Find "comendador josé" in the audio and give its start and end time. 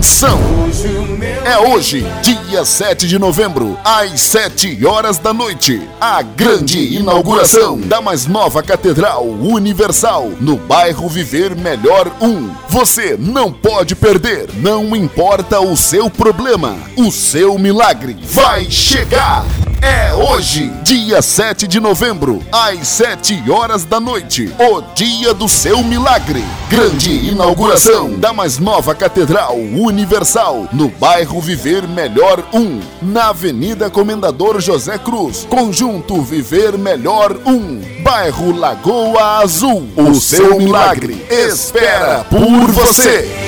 33.88-34.98